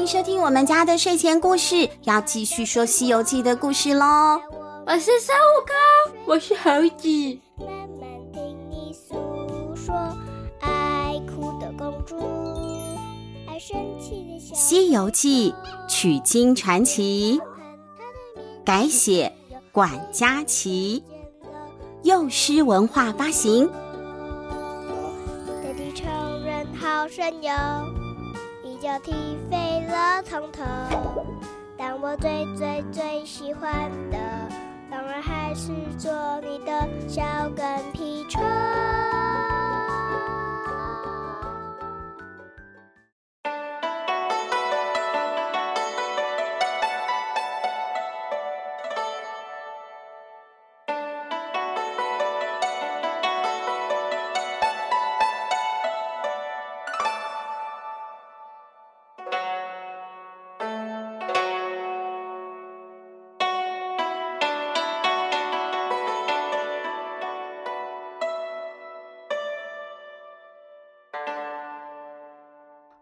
[0.00, 4.40] 欢迎收听我们家的睡前故事，要继续说《西游记》的故事喽。
[4.86, 7.38] 我是孙悟空，我是猴子。
[7.58, 7.68] 慢
[8.00, 9.14] 慢听你诉
[9.76, 9.94] 说，
[10.60, 12.16] 爱哭的公主，
[13.46, 14.54] 爱生气的小。
[14.58, 15.52] 《西游记》
[15.86, 17.38] 取经传奇，
[18.64, 19.30] 改写
[19.70, 21.04] 管家琪，
[22.04, 23.70] 幼师文化发行。
[25.62, 26.08] 大地超
[26.42, 27.52] 人好神游，
[28.80, 29.12] 脚踢
[29.50, 30.64] 飞了从头。
[31.76, 33.72] 但我最最最喜欢
[34.10, 34.18] 的，
[34.90, 37.22] 当然还是做你的小
[37.54, 38.42] 跟屁虫。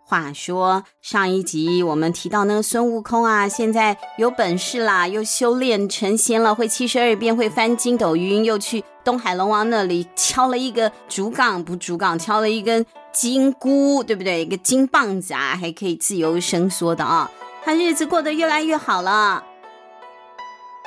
[0.09, 14.41] 话说上一集我们提到那个孙悟空啊，现在有本事啦，又修炼成仙了，会七十二变，会翻筋斗云，又去东海龙王那里敲了一个竹杠，不竹杠，敲了一根金箍，对不对？
[14.41, 17.31] 一个金棒子啊，还可以自由伸缩的啊，
[17.63, 19.45] 他日子过得越来越好了。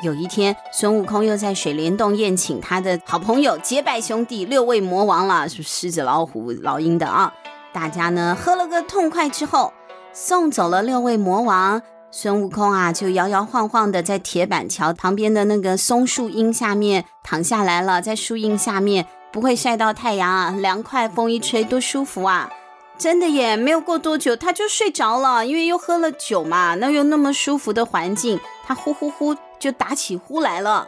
[0.01, 7.31] 有一天，孙悟空又在水帘洞宴请他的好朋友结拜兄弟六位魔王了，是狮子、老虎、老鹰的啊。
[7.73, 9.73] 大家呢喝了个痛快之后，
[10.13, 22.49] 送走了六位魔王，孙悟空啊就摇摇晃晃的在铁板桥旁边的那个松树荫下面躺下来了，在树荫下面不会晒到太阳啊，凉快，风一吹多舒服啊！
[22.97, 30.87] 真的耶，没有过多久他就睡着了，因为又喝了酒嘛，那又那么舒服的环境，他呼呼呼就打起呼来了，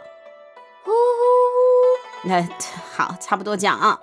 [0.84, 2.46] 呼呼呼，那
[2.94, 3.98] 好，差不多这样啊。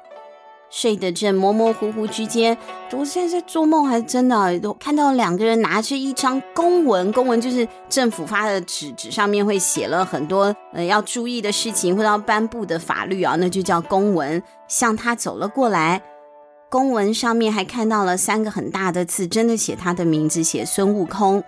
[0.72, 2.58] 睡得正模模糊糊之间，
[2.94, 4.58] 我现在在做梦还是真的？
[4.62, 14.42] 都看到两个人拿着一张公文，公文就是政府发的纸，纸上面会写了很多呃要注意的事情或者要颁布的法律啊，那就叫公文。
[14.70, 16.02] 向他走了过来，
[16.70, 21.44] 公文上面还看到了三个很大的字，真的写他的名字，写孙悟空。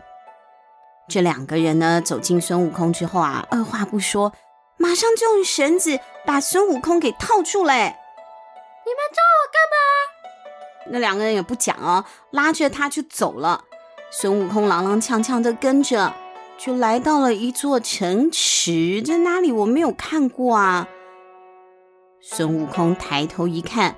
[1.07, 4.33] 这两个人呢，走进孙悟空之后啊，二话不说，
[4.75, 7.95] 马上就用绳子把孙悟空给套住嘞。
[8.85, 9.77] 你们抓我干嘛？
[10.91, 13.63] 那两个人也不讲哦，拉着他就走了。
[14.11, 16.13] 孙悟空踉踉跄跄的跟着，
[16.57, 19.01] 就来到了一座城池。
[19.01, 19.51] 在哪里？
[19.51, 20.87] 我没有看过啊。
[22.21, 23.95] 孙悟空抬头一看，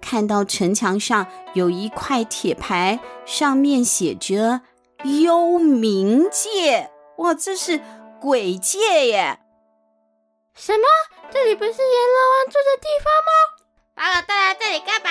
[0.00, 4.60] 看到城墙上有一块铁牌，上面写着
[5.04, 6.90] “幽冥界”。
[7.18, 7.80] 哇，这是
[8.20, 9.38] 鬼界耶！
[10.54, 10.84] 什么？
[11.30, 13.53] 这里不是阎罗王住的地方吗？
[13.94, 15.10] 把我带来这里干嘛？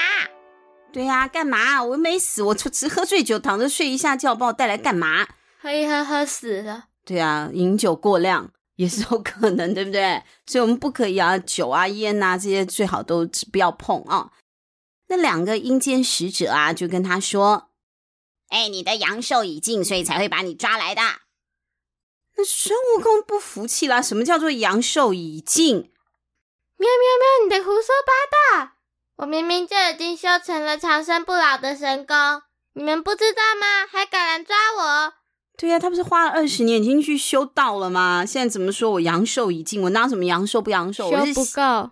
[0.91, 1.83] 对呀、啊，干嘛？
[1.83, 5.27] 我又没死，我就只喝醉酒，躺着睡一下觉，把我带来干嘛？
[5.59, 6.85] 喝一喝喝死了。
[7.05, 10.21] 对啊，饮酒过量也是有可能，对不对？
[10.45, 14.31] 所以我们不可以啊，酒啊、烟啊这些最好都不要碰啊。
[15.07, 17.69] 那两个阴间使者啊，就跟他说
[18.49, 21.01] ：“哎，你的阳寿已尽，所以才会把你抓来的。”
[22.35, 25.91] 那孙悟空不服气啦，什么叫做阳寿已尽？
[26.77, 26.89] 喵喵
[27.19, 27.43] 喵！
[27.45, 28.72] 你的胡说八道！
[29.17, 32.15] 我明明就已经修成了长生不老的神功，
[32.73, 33.85] 你们不知道吗？
[33.89, 35.13] 还敢来抓我？
[35.55, 38.25] 对呀、啊，他不是花了二十年已经去修道了吗？
[38.25, 39.81] 现在怎么说我阳寿已尽？
[39.83, 41.11] 我哪有什么阳寿不阳寿？
[41.11, 41.91] 修不够，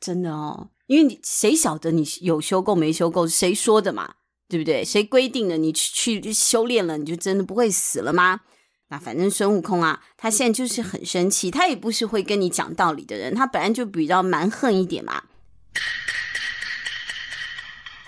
[0.00, 0.68] 真的哦。
[0.86, 3.26] 因为你谁晓得你有修够没修够？
[3.26, 4.14] 谁说的嘛？
[4.48, 4.84] 对不对？
[4.84, 5.56] 谁规定的？
[5.56, 8.42] 你去去修炼了，你就真的不会死了吗？
[8.88, 15.24] 那反正孙悟空啊，他现在就是很生气，他也不是会跟你讲道理的人，他本来就比较蛮横一点嘛。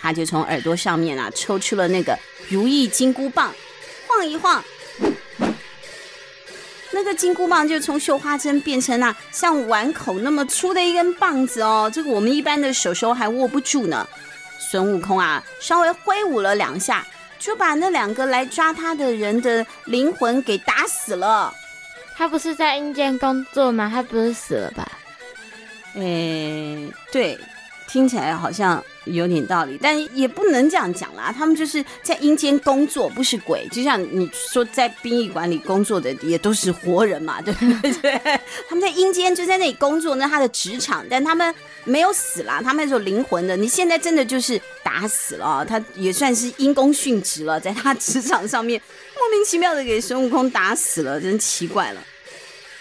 [0.05, 2.15] 他就从耳朵上面啊抽出了那个
[2.51, 3.51] 如意金箍棒，
[4.06, 4.62] 晃一晃，
[6.91, 14.06] 那个金箍棒就从绣花针变成那像碗口那么粗的一根棒子哦，这个我们一般的手手还握不住呢。
[14.59, 17.06] 孙悟空啊，稍微挥舞了两下。
[17.37, 21.53] 就把那两个来抓他的人的灵魂给打死了。
[22.17, 23.91] 他不是在阴间工作吗？
[23.93, 24.87] 他不是死了吧？
[25.95, 27.39] 诶，对，
[27.94, 31.32] 听起来好像有点道理，但也不能这样讲啦。
[31.32, 33.69] 他们就是在阴间工作，不是鬼。
[33.70, 37.64] 就像你说，在殡仪馆里工作的也都是活人嘛，对不
[38.02, 38.20] 对？
[38.69, 41.55] 他们在阴间就在那里工作，那他的职场，但他们
[41.85, 43.56] 没有死啦，他们是有灵魂的。
[43.56, 48.82] 你现在真的就是打死了，他也算是因公殉职了，在他职场上面
[49.14, 52.00] 莫名其妙的给孙悟空打死了，真奇怪了。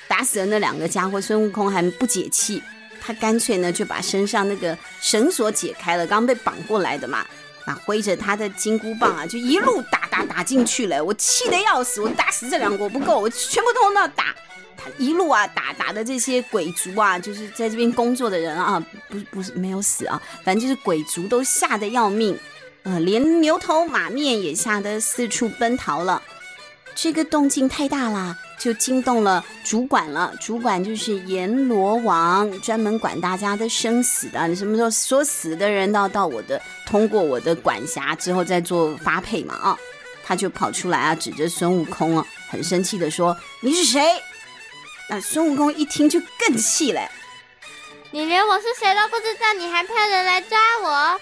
[0.07, 2.63] 打死了那两个家伙，孙悟空还不解气。
[3.05, 7.25] 他干脆呢就把身上那个绳索解开了，刚被绑过来的嘛，
[7.65, 11.03] 啊挥着他的金箍棒啊，就一路打打打进去了。
[11.03, 14.33] 我气得要死，我打死这两个我不够，我全部通通都要打。
[14.77, 22.39] 他一路啊打打的这些鬼族啊，就是在这边工作的人啊，不不是没有死啊，反正就是鬼族都吓得要命，
[22.83, 26.21] 呃，连牛头马面也吓得四处奔逃了。
[26.95, 28.37] 这个动静太大了。
[28.63, 34.47] 就惊动了主管了，主管就是阎罗王，专门管大家的生死的。
[34.47, 39.53] 你什么时候说死的人到到我的，通过我的管辖之后再做发配嘛？
[39.55, 39.77] 啊，
[40.23, 44.01] 他就跑出来啊，指着孙悟空啊，很生气的说：“你是谁？”
[45.09, 47.01] 那孙悟空一听就更气了，
[48.11, 51.19] 你连我是谁都不知道，你还派人来抓我？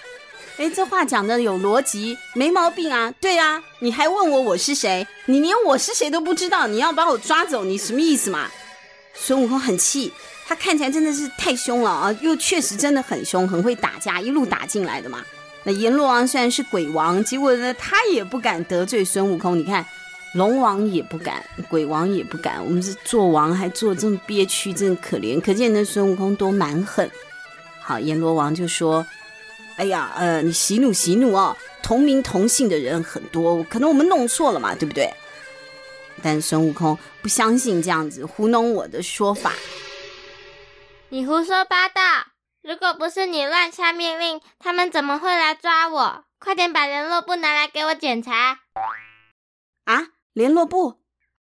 [0.61, 3.11] 哎，这话讲的有逻辑，没毛病啊。
[3.19, 5.07] 对啊，你还问我我是谁？
[5.25, 8.47] 你连我是谁都不知道，你要把我抓走，你什么意思嘛？
[9.15, 10.13] 孙悟空很气，
[10.45, 15.25] 他看起来真的是太凶了啊，又确实真的很凶，很会打架，一路打进来的嘛。
[15.63, 19.57] 那阎罗王虽然是鬼王，结果呢，他也不敢得罪孙悟空。
[19.57, 19.83] 你看，
[20.35, 25.41] 龙王也不敢，鬼王也不敢，我们是做王还做这么憋屈，真可怜。
[25.41, 27.09] 可见那孙悟空多蛮横。
[27.81, 29.03] 好，阎罗王就说。
[29.77, 31.55] 哎呀，呃，你息怒息怒啊！
[31.81, 35.11] 同名同姓的人很多，可能我们弄错了嘛，对不对？
[36.21, 39.53] 但孙悟空不相信这样子糊弄我的说法。
[41.09, 42.01] 你胡说八道！
[42.61, 46.25] 如果不是你乱下命令，他们怎么会来抓我？
[46.37, 48.59] 快点把联络簿拿来给我检查。
[49.85, 50.99] 啊，联络簿？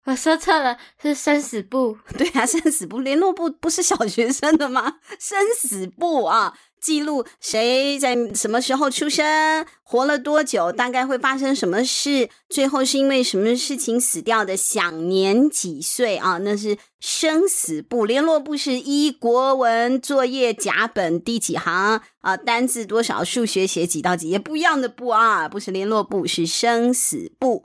[0.06, 2.00] 我说错了，是生死簿。
[2.18, 4.96] 对啊，生死簿，联络簿不是小学生的吗？
[5.20, 6.58] 生死簿啊。
[6.84, 16.40] 记录谁在什么时候出生，活了多久，大概会发生什么事，最后是因为什么事情死掉的，享年几岁啊？
[16.40, 18.06] 那是生死簿。
[18.06, 22.36] 联络簿是一国文作业甲本第几行啊？
[22.36, 23.24] 单字多少？
[23.24, 24.38] 数学写几到几页？
[24.38, 27.64] 不一样的簿啊，不是联络簿，是生死簿。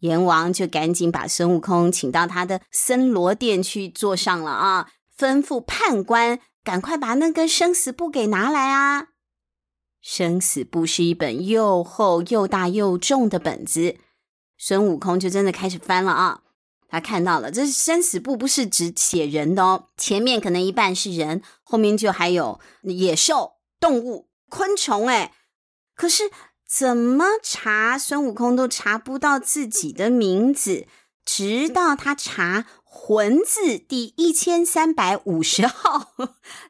[0.00, 6.40] 阎王就赶紧把孙悟空请到他的森罗殿去坐上了啊，吩咐判官。
[6.62, 9.08] 赶快把那根生死簿给拿来啊！
[10.00, 13.96] 生死簿是一本又厚又大又重的本子，
[14.56, 16.42] 孙悟空就真的开始翻了啊！
[16.88, 25.32] 他看到了，这是生死簿，不是只写人的哦，前面可能一半是人，后面就还有野兽、动物、昆虫，哎，
[25.94, 26.30] 可是
[26.68, 30.86] 怎么查孙悟空都查不到自己的名字，
[31.24, 32.66] 直到他查。
[32.92, 36.12] 魂字第一千三百五十 号，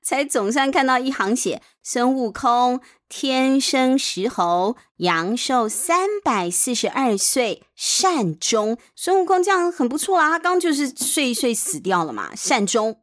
[0.02, 8.76] 才总算看到一行写：孙悟空天生石猴，阳寿三百四十二岁，善终。
[8.94, 13.00] 孙悟空这样很不错啊，他刚就是睡一睡死掉了嘛，善终。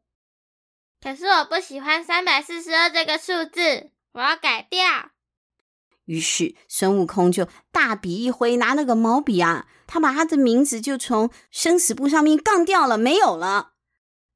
[1.01, 4.79] 可是我不喜欢三百四十二这个数字，我要改掉。
[6.05, 13.71] 于是孙悟空就大笔一挥，拿那个毛笔啊，他把他的名字就从生死簿上面杠掉了，没有了。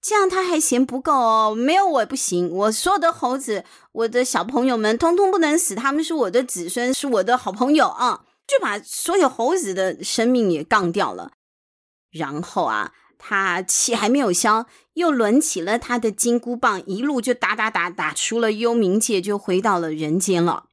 [0.01, 11.34] 这样他还嫌不够哦，没有我不行，我所有的猴子，我的小朋友们，通通不能死，他们是我的子孙，是我的好朋友啊，就把所有猴子的生命也杠掉了。
[12.10, 20.65] 然后啊，他气还没有消，又抡起了他的金箍棒，一路就打打打打出了幽冥界，就回到了人间了。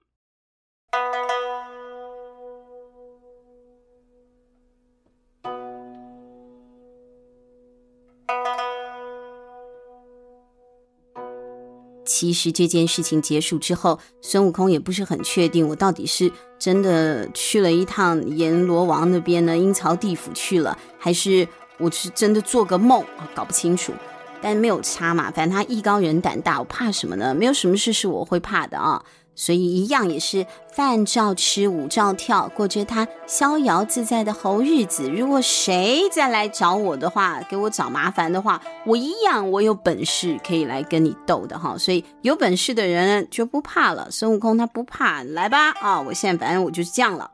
[12.09, 21.47] 其实这件事情结束之后，孙悟空也不是很确定，我到底是真的去了一趟阎罗王那边呢，阴曹地府去了，还是
[21.77, 23.05] 我是真的做个梦？
[23.35, 23.93] 搞不清楚。
[24.41, 27.35] 但没有差嘛，反正他艺高人胆大，我怕什么呢？
[27.35, 29.05] 没有什么事是我会怕的啊。
[29.39, 35.09] 所以一样也是饭照吃，舞照跳，过着他逍遥自在的猴日子。
[35.09, 41.79] 如果谁再来找我的话，给我找麻烦的话，我一样我有本事可以来跟你斗的哈。
[41.79, 44.11] 所以有本事的人就不怕了。
[44.11, 46.01] 孙悟空他不怕，来吧啊！
[46.01, 47.31] 我现在反正我就是这样了。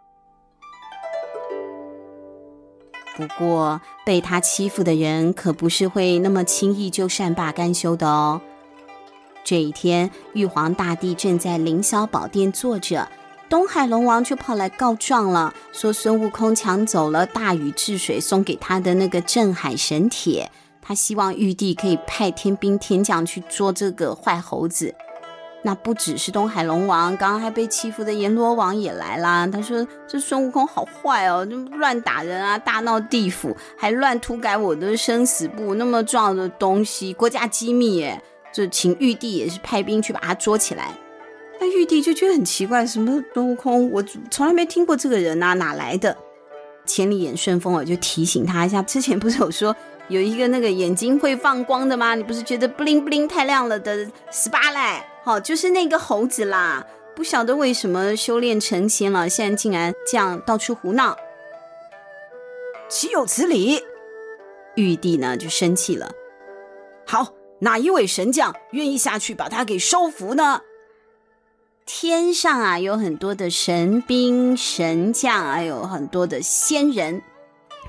[3.16, 8.42] 不过被他欺负的人可不是会那么轻易就善罢甘休的哦。
[9.44, 13.06] 这一天，玉皇大帝正在凌霄宝殿坐着，
[13.48, 24.94] 东海龙王就跑来告状了，说孙悟空抢走了大禹治水送给他的那个镇海神铁，他希望玉帝可以派天兵天将去捉这个坏猴子。
[25.66, 29.46] 那不只是东海龙王，刚刚还被欺负的阎罗王也来啦。
[29.46, 38.22] 他说：“这孙悟空好坏哦，就乱打人啊，大闹地府，还乱涂改我的生死簿，那么重要的东西，国家机密耶。”
[38.54, 40.94] 就请玉帝也是派兵去把他捉起来，
[41.60, 46.16] 那玉帝就觉得很奇怪，什么孙悟空，我从来没听过这个人啊，哪来的？
[46.86, 49.74] 千里眼顺风耳就提醒他一下，之前不是有说
[50.06, 52.14] 有一个那个眼睛会放光的吗？
[52.14, 55.04] 你不是觉得布灵布灵太亮了的十八赖？
[55.24, 61.16] 好，就是那个猴子啦，不晓得为什么修炼成仙了，现在竟然这样到处胡闹，
[62.88, 63.82] 岂有此理！
[64.76, 66.12] 玉帝呢就生气了，
[67.04, 67.34] 好。
[67.64, 70.60] 哪一位神将愿意下去把他给收服呢？
[71.86, 77.22] 天上啊有很多的神兵神将，还有很多的仙人。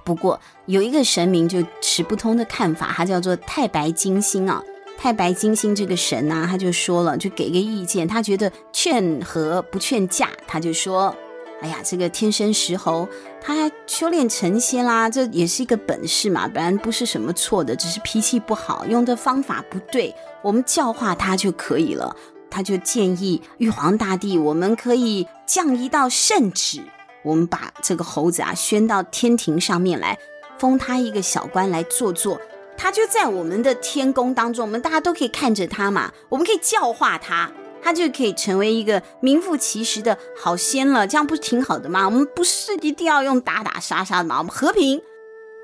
[0.06, 4.64] 不过有一个神明就持不通的看法，他叫做太白金星啊。
[4.98, 11.14] 太白金星这个神呢、他就说了，就给个意见，他觉得劝和不劝嫁，他就说。
[11.62, 13.08] 哎呀，这个天生石猴，
[13.46, 22.16] 他修炼成仙啦，这也是一个本事嘛，本来不是什么错的，只是脾气不好，用的方法不对，我们教化他就可以了。
[22.50, 26.82] 他就建议玉皇大帝，我们可以降一道圣旨，
[27.22, 30.18] 我们把这个猴子啊宣到天庭上面来，
[30.58, 32.42] 封他一个小官来做做，
[32.76, 37.52] 他就在我们的天宫当中，我们大家都可以看着他嘛，我们可以教化他。
[37.86, 42.06] 他就可以成为一个名副其实的好仙了，这样不是挺好的吗？
[42.06, 44.40] 我们不是一定要用打打杀杀的吗？
[44.40, 45.00] 我们和平。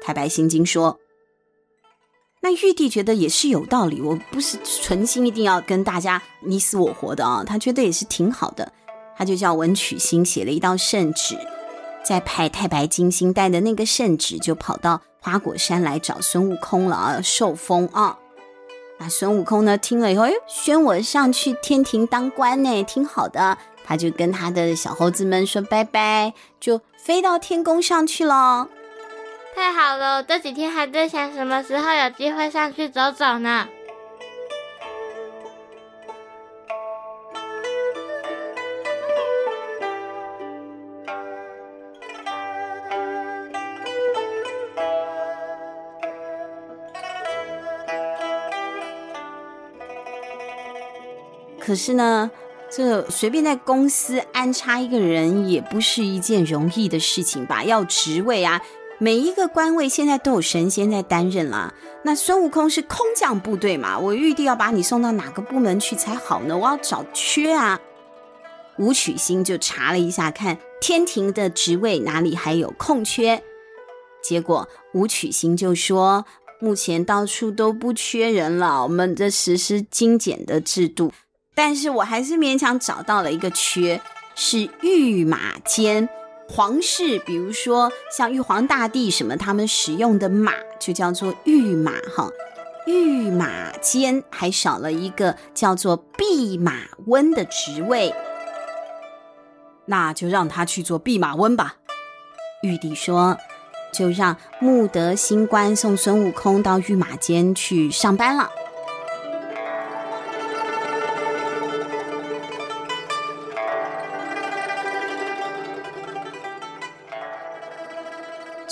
[0.03, 0.99] 太白心经说，
[2.41, 8.71] 那玉帝觉得也是有道理，我不是存心一定要跟大家你死我活的啊，他觉得也是挺好的，
[9.17, 11.35] 他就叫文曲星写了一道圣旨，
[12.03, 18.19] 再派太白金星带的那个圣旨就跑到花果山来找孙悟空了啊，受封啊。
[19.03, 19.75] 那孙悟空呢？
[19.79, 23.57] 听了以后，哎，宣我上去天庭当官呢，挺好的。
[23.83, 28.67] 他就跟他的小猴子们说拜拜，就飞到天宫上去了。
[29.55, 33.67] 太好了，我这几天还在想什么时候有机会上去走走呢。
[51.71, 52.29] 可是呢，
[52.69, 57.63] 这随便在公司安插一个人也不是一件容易的事情吧？
[57.63, 58.61] 要职位啊，
[58.99, 61.73] 每一个官位现在都有神仙在担任了。
[62.03, 63.97] 那孙悟空是空降部队嘛？
[63.97, 66.57] 我玉帝要把你送到哪个部门去才好呢？
[66.57, 67.79] 我要找缺啊。
[68.77, 73.41] 武曲星就查了一下，看天庭的职位哪里还有空缺。
[74.21, 76.25] 结果武曲星就说，
[76.59, 81.13] 目前到处都不缺人了，我们这实施精简的制度。
[81.63, 84.01] 但是我还是勉强找到了一个缺，
[84.33, 86.09] 是御马监。
[86.49, 92.27] 皇室，比如说像玉皇大帝什么，他们使用的马就叫做御马哈。
[92.87, 96.73] 御马监还少了一个叫做弼马
[97.05, 98.11] 温的职位，
[99.85, 101.75] 那就让他去做弼马温吧。
[102.63, 103.37] 玉帝说，
[103.93, 108.49] 就让木德星官送孙悟空到御马监去上班了。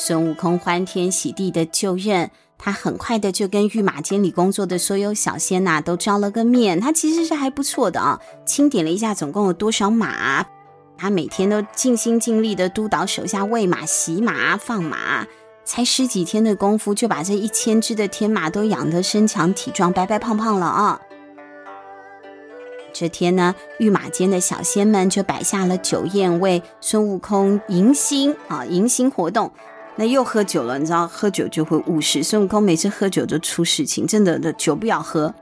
[0.09, 6.79] 孙悟空欢天喜地的就任，他很快的就跟御马监里工作的所有小仙呐、都照了个面。
[6.79, 10.43] 他其实是还不错的啊，清点了一下总共有多少马，
[10.97, 15.27] 他每天都尽心尽力的督导手下喂马、洗马、放马，
[15.63, 20.99] 才十几天的功夫就把这一千只的天马都养得身强体壮、白白胖胖了啊。
[22.91, 29.51] 这天呢，御马监的小仙们就摆下了酒宴，为孙悟空迎新啊，迎新活动。
[29.99, 32.23] 那又喝酒了，你知道喝酒就会误事。
[32.23, 35.35] 孙悟空每次喝酒都出事情，真的的酒不要喝。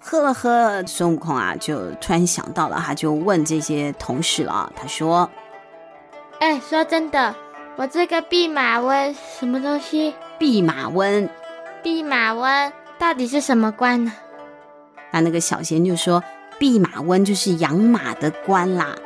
[0.00, 5.30] 喝了喝了，孙悟空啊，就突然想到了，他就问这些同事了，他说
[6.40, 7.32] ：“哎，说真的，
[7.76, 10.12] 我这个弼马温什么东西？
[10.36, 11.30] 弼马温，
[11.80, 14.12] 弼马温到底是什么官呢？”
[15.14, 16.20] 那那个小仙就说
[16.58, 18.96] ：“弼马温就是养马的官啦。”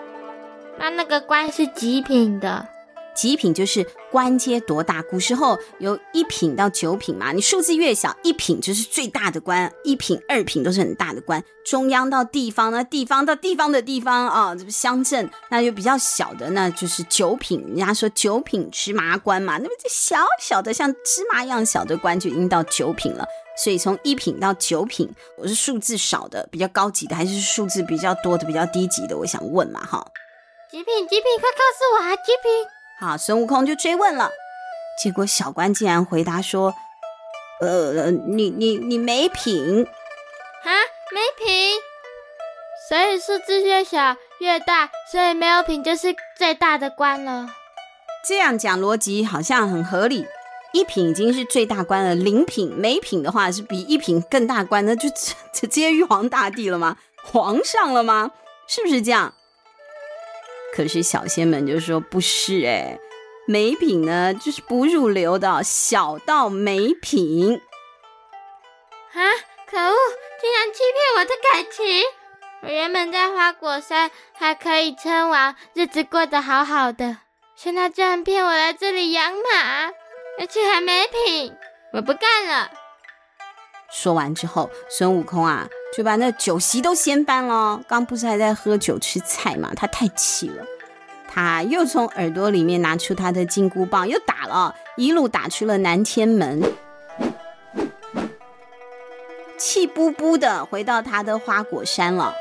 [0.81, 2.67] 那那个官是极品的。
[3.15, 11.43] 极品就是官阶多大，古时候有一品到九品嘛，你数字越小，一品就是最大的官，一品、二品都是很大的官。
[11.65, 17.61] 中央到地方呢，地方到地方的地方啊，这不乡镇，那就比较小的，那就是九品。
[17.69, 23.25] 人家说九品芝麻官嘛，那么这小小的像芝麻一样小的官就已经到九品了。
[23.63, 29.17] 所以从一品到九品，我是数字少的比较高级的，还是数字比较多的比较低级的？
[29.19, 30.05] 我想问嘛，哈。
[30.71, 32.17] 极品，极品，快告诉我啊！
[32.17, 32.67] 极品。
[33.01, 34.31] 好，孙悟空就追问了，
[35.03, 36.75] 结果小官竟然回答说
[37.63, 40.69] ：“呃，你你你没品啊，
[41.11, 41.81] 没品。
[42.89, 47.49] 所以数字越小越大，所以没有品就是最大的官了。
[48.29, 50.27] 这样讲逻辑好像很合理。
[50.73, 55.09] 一品已经是最大官了，零品没品的话是比一品更大官，那就
[55.55, 56.99] 直接玉皇大帝了吗？
[57.25, 58.33] 皇上了吗？
[58.69, 59.33] 是不是这样？”
[60.75, 62.99] 可是小仙们就说不是哎，
[63.47, 67.61] 没品呢，就是不入流的，小到没品。
[69.13, 69.21] 啊！
[69.67, 69.97] 可恶，
[70.41, 72.03] 竟然欺骗我的感情！
[72.63, 77.19] 我原本在花果山还可以称王，日子过得好好的，
[77.57, 79.87] 现在居然骗我来这里养马，
[80.39, 81.55] 而且还没品，
[81.93, 82.71] 我不干了。
[83.93, 85.69] 说完之后，孙悟空啊。
[85.93, 87.83] 就把那酒席都掀翻了。
[87.89, 89.73] 刚不是还在喝酒吃菜吗？
[89.75, 90.65] 他太气了，
[91.29, 96.63] 他又从耳朵里面拿出他的金箍棒，又打了，一路打出了南天门，
[99.59, 102.33] 气呼呼的回到他的花果山了。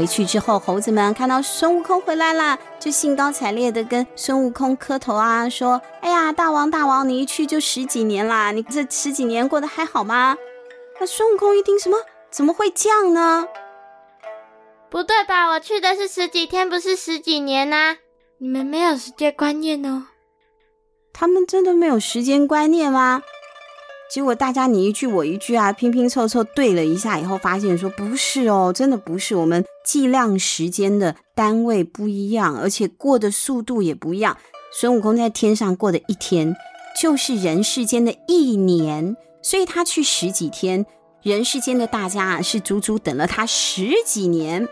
[0.00, 10.38] 回去之后，猴子们看到孙悟空回来了，就兴高采烈的跟孙悟空磕头啊，说：“哎呀，大王大王，你一去就十几年啦，你这十几年过得还好吗？”
[10.98, 11.98] 那孙悟空一听，什么？
[12.30, 13.46] 怎么会这样呢？
[14.88, 15.48] 不对吧？
[15.50, 17.96] 我去的是十几天，不是十几年呐、啊！
[18.38, 20.06] 你们没有时间观念哦。
[21.12, 23.20] 他们真的没有时间观念吗？
[24.12, 29.36] 结果大家你一句我一句啊，拼拼凑凑对了一下以后，发现说不是哦，真的不是。
[29.36, 34.36] 我们计量时间的单位不一样，而且过的速度也不一样。
[34.72, 36.56] 孙悟空在天上过的一天，
[37.00, 40.84] 就是人世间的一年，所以他去十几天，
[41.22, 44.68] 人世间的大家啊是足足等了他十几年。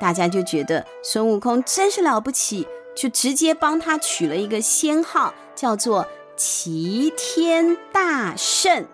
[0.00, 2.66] 大家就觉得孙悟空真是了不起，
[2.96, 6.04] 就直接帮他取了一个仙号，叫做。
[6.36, 8.84] 齐天大圣，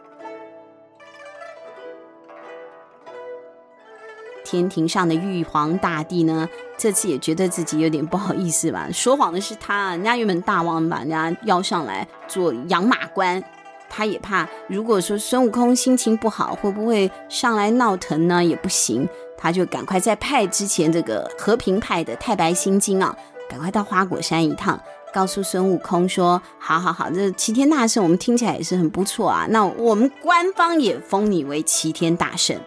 [4.45, 8.89] 天庭上的玉皇大帝呢，这次也觉得自己有点不好意思吧？
[8.93, 13.43] 说谎的是他，人家原本大王把人家邀上来做养马官，
[13.89, 18.45] 他也怕，如果说孙悟空心情不好，会不会上来闹腾呢？
[18.45, 23.17] 也不行，他就赶快再派之前这个和平派的太白心经啊，
[23.49, 24.79] 赶快到花果山一趟。
[25.13, 29.47] 告诉孙悟空说：“好好好，这齐天大圣我们听起来也是很不错啊。
[29.51, 32.59] 那我们官方也封你为齐天大圣，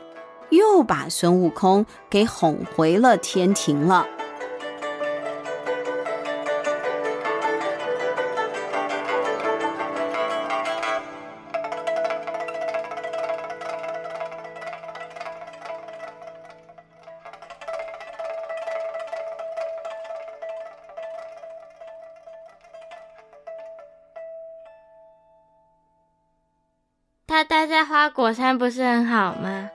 [0.50, 4.06] 又把孙悟空给哄回了天庭了。”
[28.04, 29.70] 花果山不是很好吗？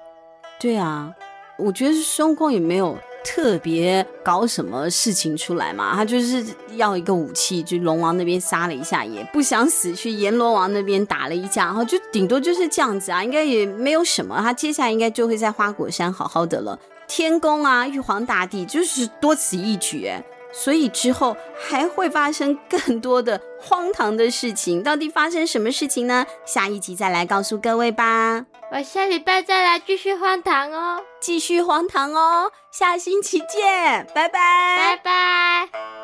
[0.60, 1.10] 对啊，
[1.56, 6.44] 我觉得孙悟空也没有特别搞什么事情出来嘛，他就是
[6.76, 16.78] 要一个武器，就龙王那边杀了一下，也不想死，去阎罗王那边打了一架，然后就顶多就是这样子啊，应该也没有什么，他接下来应该就会在花果山好好的了。
[17.06, 20.12] 天宫啊，玉皇大帝就是多此一举。
[20.52, 26.26] 所以之后还会发生更多的荒唐的事情，到底发生什么事情呢？
[26.44, 28.46] 下一集再来告诉各位吧。
[28.70, 35.97] 我下礼拜再来继续荒唐哦，继续荒唐哦，下星期见，拜拜，拜拜。